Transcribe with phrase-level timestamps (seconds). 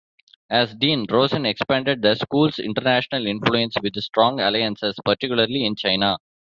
[0.49, 6.17] As dean, Rosen expanded the School's international influence with strong alliances, particularly in China.